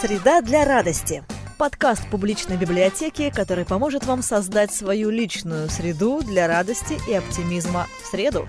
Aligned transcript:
Среда 0.00 0.42
для 0.42 0.64
радости. 0.64 1.24
Подкаст 1.58 2.08
публичной 2.08 2.56
библиотеки, 2.56 3.32
который 3.34 3.64
поможет 3.64 4.06
вам 4.06 4.22
создать 4.22 4.72
свою 4.72 5.10
личную 5.10 5.68
среду 5.68 6.22
для 6.22 6.46
радости 6.46 6.96
и 7.08 7.14
оптимизма 7.14 7.88
в 8.00 8.06
среду. 8.06 8.46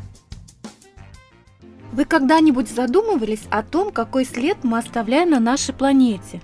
Вы 1.91 2.05
когда-нибудь 2.05 2.69
задумывались 2.69 3.41
о 3.49 3.63
том, 3.63 3.91
какой 3.91 4.25
след 4.25 4.63
мы 4.63 4.77
оставляем 4.77 5.31
на 5.31 5.39
нашей 5.39 5.73
планете? 5.73 6.39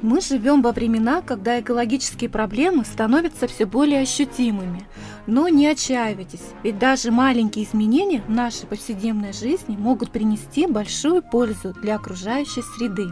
Мы 0.00 0.22
живем 0.22 0.62
во 0.62 0.72
времена, 0.72 1.20
когда 1.20 1.60
экологические 1.60 2.30
проблемы 2.30 2.86
становятся 2.86 3.48
все 3.48 3.66
более 3.66 4.00
ощутимыми. 4.00 4.88
Но 5.26 5.48
не 5.48 5.66
отчаивайтесь, 5.66 6.54
ведь 6.62 6.78
даже 6.78 7.10
маленькие 7.10 7.66
изменения 7.66 8.22
в 8.22 8.30
нашей 8.30 8.66
повседневной 8.66 9.34
жизни 9.34 9.76
могут 9.76 10.10
принести 10.10 10.66
большую 10.66 11.20
пользу 11.20 11.74
для 11.82 11.96
окружающей 11.96 12.62
среды. 12.62 13.08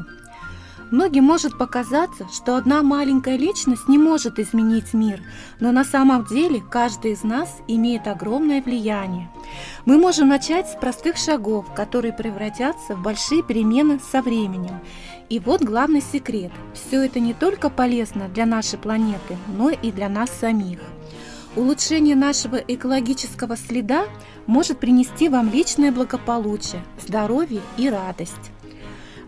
Многим 0.92 1.24
может 1.24 1.58
показаться, 1.58 2.28
что 2.32 2.56
одна 2.56 2.82
маленькая 2.82 3.36
личность 3.36 3.88
не 3.88 3.98
может 3.98 4.38
изменить 4.38 4.94
мир, 4.94 5.20
но 5.58 5.72
на 5.72 5.84
самом 5.84 6.24
деле 6.26 6.60
каждый 6.60 7.12
из 7.12 7.24
нас 7.24 7.48
имеет 7.66 8.06
огромное 8.06 8.62
влияние. 8.62 9.28
Мы 9.84 9.98
можем 9.98 10.28
начать 10.28 10.68
с 10.68 10.76
простых 10.76 11.16
шагов, 11.16 11.66
которые 11.74 12.12
превратятся 12.12 12.94
в 12.94 13.02
большие 13.02 13.42
перемены 13.42 13.98
со 14.12 14.22
временем. 14.22 14.78
И 15.28 15.40
вот 15.40 15.62
главный 15.62 16.00
секрет. 16.00 16.52
Все 16.72 17.04
это 17.04 17.18
не 17.18 17.34
только 17.34 17.68
полезно 17.68 18.28
для 18.28 18.46
нашей 18.46 18.78
планеты, 18.78 19.36
но 19.48 19.70
и 19.70 19.90
для 19.90 20.08
нас 20.08 20.30
самих. 20.30 20.78
Улучшение 21.56 22.14
нашего 22.14 22.56
экологического 22.56 23.56
следа 23.56 24.04
может 24.46 24.78
принести 24.78 25.28
вам 25.28 25.50
личное 25.50 25.90
благополучие, 25.90 26.84
здоровье 27.04 27.60
и 27.76 27.88
радость. 27.88 28.52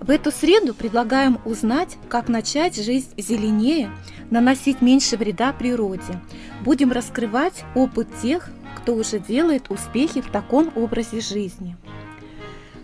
В 0.01 0.11
эту 0.11 0.31
среду 0.31 0.75
предлагаем 0.75 1.39
узнать, 1.45 1.97
как 2.09 2.29
начать 2.29 2.77
жизнь 2.77 3.11
зеленее, 3.17 3.91
наносить 4.31 4.81
меньше 4.81 5.17
вреда 5.17 5.53
природе. 5.53 6.21
Будем 6.65 6.93
раскрывать 6.93 7.65
опыт 7.75 8.09
тех, 8.23 8.49
кто 8.77 8.95
уже 8.95 9.19
делает 9.19 9.71
успехи 9.71 10.21
в 10.21 10.31
таком 10.31 10.71
образе 10.77 11.21
жизни. 11.21 11.77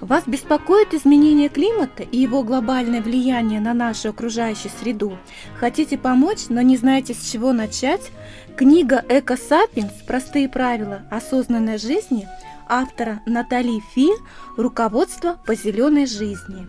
Вас 0.01 0.25
беспокоит 0.27 0.93
изменение 0.93 1.49
климата 1.49 2.03
и 2.03 2.19
его 2.19 2.43
глобальное 2.43 3.01
влияние 3.01 3.61
на 3.61 3.73
нашу 3.73 4.11
окружающую 4.11 4.71
среду? 4.79 5.17
Хотите 5.59 5.97
помочь, 5.97 6.49
но 6.51 6.61
не 6.61 6.77
знаете, 6.77 7.15
с 7.15 7.31
чего 7.31 7.55
начать? 7.55 8.11
Книга 8.57 9.03
«Эко 9.09 9.37
Сапиенс. 9.37 9.93
Простые 10.07 10.49
правила 10.49 11.03
осознанной 11.11 11.79
жизни» 11.79 12.29
автора 12.69 13.23
Натали 13.25 13.81
Фи 13.95 14.11
«Руководство 14.59 15.39
по 15.47 15.55
зеленой 15.55 16.07
жизни». 16.07 16.69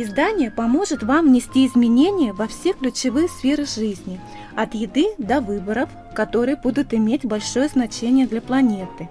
Издание 0.00 0.52
поможет 0.52 1.02
вам 1.02 1.26
внести 1.26 1.66
изменения 1.66 2.32
во 2.32 2.46
все 2.46 2.72
ключевые 2.72 3.26
сферы 3.26 3.66
жизни, 3.66 4.20
от 4.54 4.72
еды 4.74 5.08
до 5.18 5.40
выборов, 5.40 5.88
которые 6.14 6.54
будут 6.54 6.94
иметь 6.94 7.26
большое 7.26 7.66
значение 7.66 8.28
для 8.28 8.40
планеты. 8.40 9.08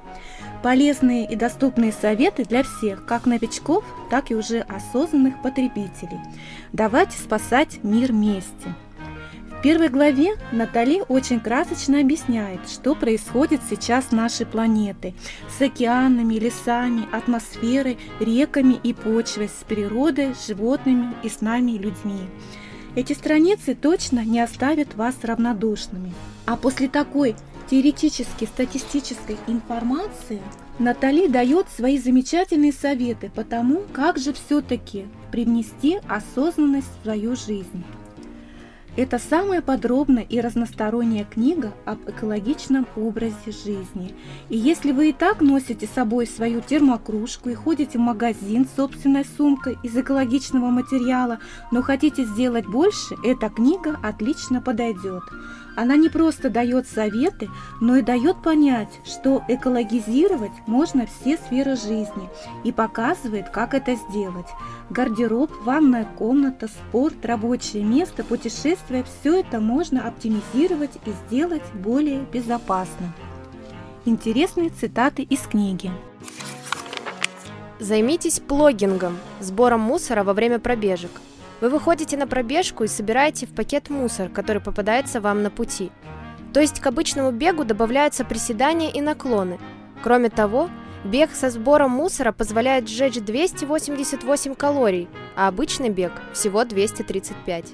Полезные 0.63 1.29
и 1.29 1.35
доступные 1.35 1.91
советы 1.91 2.45
для 2.45 2.63
всех, 2.63 3.05
как 3.05 3.25
новичков, 3.25 3.83
так 4.09 4.31
и 4.31 4.35
уже 4.35 4.61
осознанных 4.61 5.41
потребителей. 5.41 6.21
Давайте 6.71 7.17
спасать 7.17 7.83
мир 7.83 8.13
вместе. 8.13 8.73
В 9.57 9.61
первой 9.63 9.89
главе 9.89 10.35
Натали 10.51 11.01
очень 11.07 11.39
красочно 11.39 11.99
объясняет, 11.99 12.69
что 12.69 12.93
происходит 12.93 13.59
сейчас 13.67 14.09
с 14.09 14.11
нашей 14.11 14.45
планетой, 14.45 15.15
с 15.57 15.59
океанами, 15.59 16.35
лесами, 16.35 17.07
атмосферой, 17.11 17.97
реками 18.19 18.79
и 18.83 18.93
почвой, 18.93 19.49
с 19.49 19.63
природой, 19.67 20.35
животными 20.47 21.15
и 21.23 21.29
с 21.29 21.41
нами, 21.41 21.71
людьми. 21.71 22.21
Эти 22.95 23.13
страницы 23.13 23.73
точно 23.73 24.23
не 24.23 24.41
оставят 24.41 24.93
вас 24.93 25.15
равнодушными. 25.23 26.13
А 26.45 26.55
после 26.55 26.87
такой 26.87 27.35
теоретической 27.67 28.47
статистической 28.47 29.37
информации 29.47 30.39
Натали 30.77 31.27
дает 31.27 31.65
свои 31.75 31.97
замечательные 31.97 32.73
советы 32.73 33.31
по 33.33 33.43
тому, 33.43 33.81
как 33.91 34.19
же 34.19 34.33
все-таки 34.33 35.07
привнести 35.31 35.99
осознанность 36.07 36.87
в 36.99 37.03
свою 37.03 37.35
жизнь. 37.35 37.83
Это 38.97 39.19
самая 39.19 39.61
подробная 39.61 40.23
и 40.23 40.41
разносторонняя 40.41 41.23
книга 41.23 41.71
об 41.85 42.09
экологичном 42.09 42.87
образе 42.95 43.35
жизни. 43.45 44.15
И 44.49 44.57
если 44.57 44.91
вы 44.91 45.09
и 45.09 45.13
так 45.13 45.39
носите 45.39 45.85
с 45.85 45.91
собой 45.91 46.25
свою 46.25 46.61
термокружку 46.61 47.49
и 47.49 47.53
ходите 47.53 47.99
в 47.99 48.01
магазин 48.01 48.65
с 48.65 48.75
собственной 48.75 49.23
сумкой 49.23 49.77
из 49.83 49.95
экологичного 49.95 50.71
материала, 50.71 51.37
но 51.71 51.83
хотите 51.83 52.25
сделать 52.25 52.65
больше, 52.65 53.15
эта 53.23 53.49
книга 53.49 53.99
отлично 54.01 54.61
подойдет. 54.61 55.21
Она 55.77 55.95
не 55.95 56.09
просто 56.09 56.49
дает 56.49 56.87
советы, 56.87 57.51
но 57.79 57.97
и 57.97 58.01
дает 58.01 58.41
понять, 58.41 58.89
что 59.05 59.43
экологизировать 59.47 60.51
можно 60.65 61.05
все 61.05 61.37
сферы 61.37 61.75
жизни 61.75 62.29
и 62.63 62.71
показывает, 62.71 63.51
как 63.51 63.75
это 63.75 63.93
сделать. 63.93 64.47
Гардероб, 64.89 65.51
ванная 65.63 66.05
комната, 66.17 66.67
спорт, 66.67 67.23
рабочее 67.23 67.83
место, 67.83 68.23
путешествия– 68.87 69.03
все 69.19 69.39
это 69.39 69.59
можно 69.59 70.07
оптимизировать 70.07 70.97
и 71.05 71.11
сделать 71.27 71.63
более 71.73 72.21
безопасным. 72.21 73.13
Интересные 74.05 74.69
цитаты 74.69 75.23
из 75.23 75.41
книги. 75.41 75.91
Займитесь 77.79 78.39
плогингом, 78.39 79.17
сбором 79.39 79.81
мусора 79.81 80.23
во 80.23 80.33
время 80.33 80.59
пробежек– 80.59 81.11
вы 81.59 81.69
выходите 81.69 82.17
на 82.17 82.27
пробежку 82.27 82.83
и 82.83 82.87
собираете 82.87 83.47
в 83.47 83.49
пакет 83.49 83.89
мусор, 83.89 84.29
который 84.29 84.61
попадается 84.61 85.19
вам 85.19 85.41
на 85.41 85.49
пути. 85.49 85.89
То 86.53 86.59
есть 86.59 86.79
к 86.79 86.85
обычному 86.85 87.31
бегу 87.31 87.63
добавляются 87.63 88.23
приседания 88.23 88.91
и 88.91 89.01
наклоны. 89.01 89.57
Кроме 90.03 90.29
того, 90.29 90.69
бег 91.03 91.31
со 91.33 91.49
сбором 91.49 91.89
мусора 91.89 92.31
позволяет 92.31 92.87
сжечь 92.87 93.19
288 93.19 94.53
калорий, 94.53 95.07
а 95.35 95.47
обычный 95.47 95.89
бег 95.89 96.11
всего 96.31 96.63
235. 96.63 97.73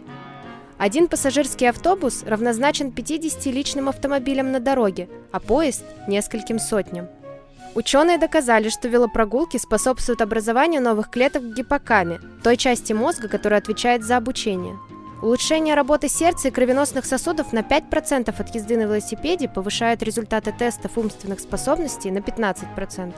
Один 0.77 1.07
пассажирский 1.07 1.69
автобус 1.69 2.23
равнозначен 2.23 2.91
50 2.91 3.45
личным 3.47 3.89
автомобилям 3.89 4.51
на 4.51 4.59
дороге, 4.59 5.07
а 5.31 5.39
поезд– 5.39 5.83
нескольким 6.07 6.59
сотням. 6.59 7.07
Ученые 7.75 8.19
доказали, 8.19 8.69
что 8.69 8.87
велопрогулки 8.87 9.57
способствуют 9.57 10.21
образованию 10.21 10.81
новых 10.81 11.09
клеток 11.09 11.43
в 11.43 11.53
гиппокаме, 11.53 12.19
той 12.43 12.57
части 12.57 12.93
мозга, 12.93 13.27
которая 13.27 13.59
отвечает 13.59 14.03
за 14.03 14.17
обучение. 14.17 14.77
Улучшение 15.23 15.73
работы 15.73 16.09
сердца 16.09 16.49
и 16.49 16.51
кровеносных 16.51 17.05
сосудов 17.05 17.53
на 17.53 17.59
5% 17.59 18.29
от 18.37 18.55
езды 18.55 18.77
на 18.77 18.81
велосипеде 18.81 19.47
повышает 19.47 20.03
результаты 20.03 20.51
тестов 20.51 20.97
умственных 20.97 21.39
способностей 21.39 22.11
на 22.11 22.17
15%. 22.17 23.13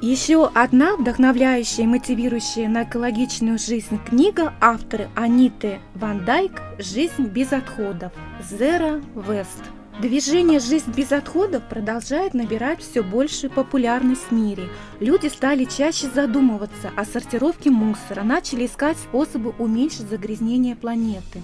Еще 0.00 0.46
одна 0.54 0.94
вдохновляющая 0.94 1.82
и 1.82 1.88
мотивирующая 1.88 2.68
на 2.68 2.84
экологичную 2.84 3.58
жизнь 3.58 3.98
книга 4.08 4.54
авторы 4.60 5.08
Аниты 5.16 5.80
Ван 5.96 6.24
Дайк 6.24 6.62
«Жизнь 6.78 7.24
без 7.24 7.52
отходов» 7.52 8.12
Zero 8.48 9.04
West. 9.16 9.64
Движение 10.00 10.60
«Жизнь 10.60 10.92
без 10.92 11.10
отходов» 11.10 11.64
продолжает 11.68 12.32
набирать 12.32 12.80
все 12.80 13.02
большую 13.02 13.50
популярность 13.50 14.30
в 14.30 14.32
мире. 14.32 14.68
Люди 15.00 15.26
стали 15.26 15.64
чаще 15.64 16.08
задумываться 16.14 16.92
о 16.94 17.04
сортировке 17.04 17.70
мусора, 17.70 18.22
начали 18.22 18.66
искать 18.66 18.98
способы 18.98 19.52
уменьшить 19.58 20.08
загрязнение 20.08 20.76
планеты. 20.76 21.42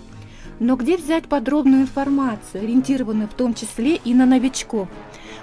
Но 0.60 0.76
где 0.76 0.96
взять 0.96 1.24
подробную 1.24 1.82
информацию, 1.82 2.62
ориентированную 2.62 3.26
в 3.26 3.34
том 3.34 3.54
числе 3.54 3.96
и 3.96 4.14
на 4.14 4.26
новичков? 4.26 4.88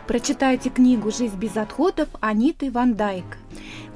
Прочитайте 0.07 0.69
книгу 0.69 1.11
«Жизнь 1.11 1.37
без 1.37 1.55
отходов» 1.55 2.09
Аниты 2.19 2.71
Ван 2.71 2.95
Дайк. 2.95 3.37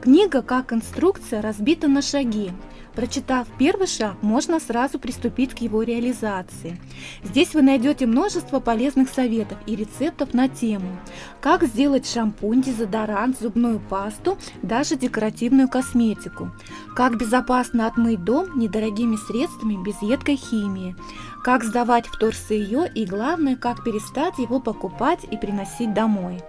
Книга, 0.02 0.42
как 0.42 0.72
инструкция, 0.72 1.42
разбита 1.42 1.88
на 1.88 2.02
шаги. 2.02 2.52
Прочитав 2.96 3.48
первый 3.60 3.88
шаг, 3.88 4.16
можно 4.22 4.60
сразу 4.60 5.00
приступить 5.00 5.54
к 5.54 5.60
его 5.60 5.84
реализации. 5.84 6.80
Здесь 7.24 7.54
вы 7.54 7.62
найдете 7.62 8.06
множество 8.06 8.62
полезных 8.62 9.10
советов 9.10 9.58
и 9.66 9.76
рецептов 9.76 10.34
на 10.34 10.48
тему, 10.48 10.98
как 11.42 11.64
сделать 11.64 12.08
шампунь, 12.08 12.62
дезодорант, 12.62 13.38
зубную 13.40 13.80
пасту, 13.80 14.38
даже 14.62 14.96
декоративную 14.96 15.68
косметику, 15.68 16.52
как 16.96 17.18
безопасно 17.18 17.88
отмыть 17.88 18.24
дом 18.24 18.58
недорогими 18.58 19.18
средствами 19.18 19.84
без 19.84 20.02
едкой 20.02 20.38
химии, 20.38 20.96
как 21.44 21.66
сдавать 21.66 22.08
вторсырье 22.08 22.90
и 22.96 23.06
главное, 23.06 23.58
как 23.58 23.84
перестать 23.84 24.38
его 24.38 24.62
покупать 24.62 25.26
и 25.30 25.36
приносить 25.36 25.94
домой 25.94 26.42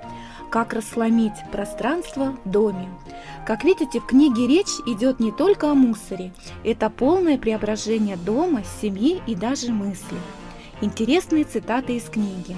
как 0.50 0.72
рассломить 0.72 1.34
пространство 1.50 2.36
в 2.44 2.48
доме. 2.48 2.88
Как 3.46 3.62
видите, 3.62 4.00
в 4.00 4.06
книге 4.06 4.48
речь 4.48 4.80
идет 4.86 5.20
не 5.20 5.30
только 5.30 5.70
о 5.70 5.74
мусоре. 5.74 6.32
Это 6.64 6.90
полное 6.90 7.38
преображение 7.38 8.16
дома, 8.16 8.64
семьи 8.80 9.22
и 9.24 9.36
даже 9.36 9.70
мысли. 9.70 10.16
Интересные 10.80 11.44
цитаты 11.44 11.96
из 11.96 12.10
книги. 12.10 12.56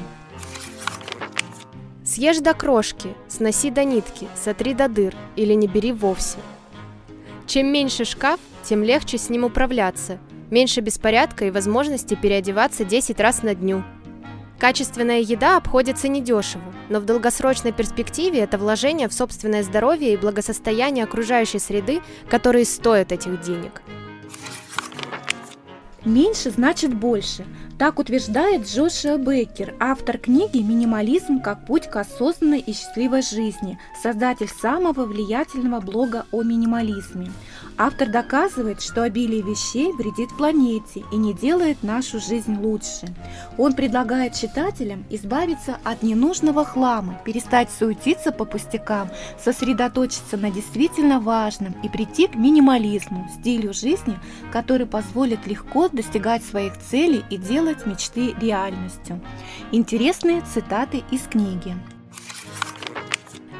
Съешь 2.02 2.38
до 2.38 2.54
крошки, 2.54 3.10
сноси 3.28 3.70
до 3.70 3.84
нитки, 3.84 4.28
сотри 4.34 4.72
до 4.72 4.88
дыр 4.88 5.14
или 5.36 5.52
не 5.52 5.66
бери 5.66 5.92
вовсе. 5.92 6.38
Чем 7.46 7.66
меньше 7.66 8.06
шкаф, 8.06 8.40
тем 8.62 8.82
легче 8.82 9.18
с 9.18 9.28
ним 9.28 9.44
управляться, 9.44 10.18
меньше 10.50 10.80
беспорядка 10.80 11.44
и 11.44 11.50
возможности 11.50 12.14
переодеваться 12.14 12.86
10 12.86 13.20
раз 13.20 13.42
на 13.42 13.54
дню. 13.54 13.84
Качественная 14.58 15.20
еда 15.20 15.56
обходится 15.56 16.08
недешево, 16.08 16.74
но 16.88 16.98
в 16.98 17.04
долгосрочной 17.04 17.70
перспективе 17.72 18.40
это 18.40 18.58
вложение 18.58 19.08
в 19.08 19.12
собственное 19.12 19.62
здоровье 19.62 20.12
и 20.12 20.16
благосостояние 20.16 21.04
окружающей 21.04 21.60
среды, 21.60 22.00
которые 22.28 22.64
стоят 22.64 23.12
этих 23.12 23.40
денег. 23.40 23.82
Меньше 26.04 26.50
значит 26.50 26.92
больше. 26.92 27.46
Так 27.78 28.00
утверждает 28.00 28.66
Джошуа 28.66 29.18
Беккер, 29.18 29.74
автор 29.78 30.18
книги 30.18 30.58
«Минимализм 30.58 31.40
как 31.40 31.64
путь 31.64 31.88
к 31.88 31.96
осознанной 31.96 32.58
и 32.58 32.72
счастливой 32.72 33.22
жизни», 33.22 33.78
создатель 34.02 34.48
самого 34.48 35.04
влиятельного 35.04 35.80
блога 35.80 36.26
о 36.32 36.42
минимализме. 36.42 37.30
Автор 37.80 38.08
доказывает, 38.08 38.82
что 38.82 39.04
обилие 39.04 39.40
вещей 39.40 39.92
вредит 39.92 40.36
планете 40.36 41.04
и 41.12 41.16
не 41.16 41.32
делает 41.32 41.84
нашу 41.84 42.18
жизнь 42.18 42.58
лучше. 42.58 43.06
Он 43.56 43.72
предлагает 43.72 44.34
читателям 44.34 45.04
избавиться 45.10 45.78
от 45.84 46.02
ненужного 46.02 46.64
хлама, 46.64 47.20
перестать 47.24 47.70
суетиться 47.70 48.32
по 48.32 48.44
пустякам, 48.44 49.10
сосредоточиться 49.40 50.36
на 50.36 50.50
действительно 50.50 51.20
важном 51.20 51.72
и 51.84 51.88
прийти 51.88 52.26
к 52.26 52.34
минимализму, 52.34 53.28
стилю 53.38 53.72
жизни, 53.72 54.18
который 54.50 54.86
позволит 54.86 55.46
легко 55.46 55.88
достигать 55.88 56.42
своих 56.42 56.76
целей 56.78 57.24
и 57.30 57.36
делать 57.36 57.86
мечты 57.86 58.34
реальностью. 58.40 59.20
Интересные 59.70 60.42
цитаты 60.52 61.04
из 61.12 61.20
книги. 61.22 61.76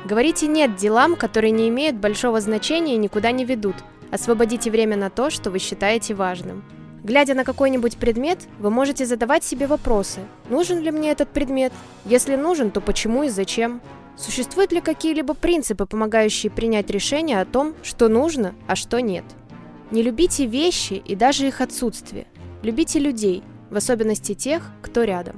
Говорите 0.07 0.49
«нет» 0.49 0.75
делам, 0.75 1.15
которые 1.15 1.53
не 1.53 1.69
имеют 1.69 1.97
большого 1.99 2.41
значения 2.41 2.95
и 2.95 2.99
никуда 2.99 3.31
не 3.31 3.45
ведут– 3.45 3.77
Освободите 4.11 4.71
время 4.71 4.97
на 4.97 5.11
то, 5.11 5.31
что 5.31 5.51
вы 5.51 5.59
считаете 5.59 6.15
важным. 6.15 6.65
Глядя 7.05 7.35
на 7.35 7.45
какой-нибудь 7.45 7.97
предмет, 7.97 8.41
вы 8.59 8.71
можете 8.71 9.07
задавать 9.07 9.45
себе 9.45 9.67
вопросы. 9.67 10.21
Нужен 10.51 10.81
ли 10.81 10.91
мне 10.91 11.11
этот 11.11 11.29
предмет? 11.29 11.73
Если 12.05 12.37
нужен, 12.37 12.71
то 12.71 12.81
почему 12.81 13.23
и 13.23 13.29
зачем? 13.29 13.81
Существуют 14.17 14.73
ли 14.73 14.81
какие-либо 14.81 15.35
принципы, 15.35 15.87
помогающие 15.87 16.51
принять 16.51 16.91
решение 16.91 17.41
о 17.41 17.45
том, 17.45 17.75
что 17.83 18.09
нужно, 18.09 18.55
а 18.67 18.75
что 18.75 19.01
нет? 19.01 19.25
Не 19.91 20.03
любите 20.03 20.45
вещи 20.45 20.95
и 20.95 21.15
даже 21.15 21.47
их 21.47 21.61
отсутствие. 21.61 22.27
Любите 22.63 22.99
людей, 22.99 23.45
в 23.71 23.77
особенности 23.77 24.35
тех, 24.35 24.71
кто 24.83 25.05
рядом. 25.05 25.37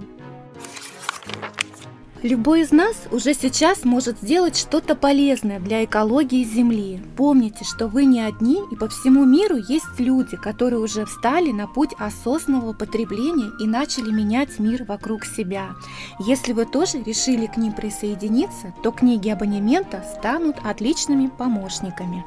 Любой 2.22 2.60
из 2.60 2.70
нас 2.70 2.94
уже 3.10 3.32
сейчас 3.32 3.84
может 3.84 4.18
сделать 4.18 4.54
что-то 4.54 4.94
полезное 4.94 5.58
для 5.58 5.86
экологии 5.86 6.44
Земли. 6.44 7.00
Помните, 7.16 7.64
что 7.64 7.88
вы 7.88 8.04
не 8.04 8.20
одни, 8.20 8.60
и 8.70 8.76
по 8.76 8.88
всему 8.88 9.24
миру 9.24 9.56
есть 9.56 9.98
люди, 9.98 10.36
которые 10.36 10.80
уже 10.80 11.06
встали 11.06 11.50
на 11.50 11.66
путь 11.66 11.94
осознанного 11.98 12.74
потребления 12.74 13.50
и 13.58 13.66
начали 13.66 14.10
менять 14.10 14.58
мир 14.58 14.84
вокруг 14.84 15.24
себя. 15.24 15.70
Если 16.18 16.52
вы 16.52 16.66
тоже 16.66 17.02
решили 17.02 17.46
к 17.46 17.56
ним 17.56 17.72
присоединиться, 17.72 18.74
то 18.82 18.92
книги 18.92 19.30
абонемента 19.30 20.04
станут 20.18 20.56
отличными 20.62 21.28
помощниками. 21.28 22.26